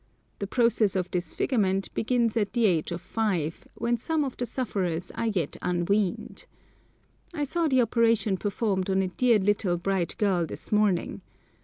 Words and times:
The 0.39 0.47
process 0.47 0.95
of 0.95 1.11
disfigurement 1.11 1.93
begins 1.93 2.35
at 2.35 2.53
the 2.53 2.65
age 2.65 2.91
of 2.91 3.01
five, 3.01 3.67
when 3.75 3.97
some 3.97 4.23
of 4.23 4.35
the 4.37 4.47
sufferers 4.47 5.11
are 5.11 5.27
yet 5.27 5.57
unweaned. 5.61 6.47
I 7.35 7.43
saw 7.43 7.67
the 7.67 7.83
operation 7.83 8.37
performed 8.37 8.89
on 8.89 9.03
a 9.03 9.09
dear 9.09 9.37
little 9.37 9.77
bright 9.77 10.17
girl 10.17 10.47
this 10.47 10.71
morning. 10.71 11.21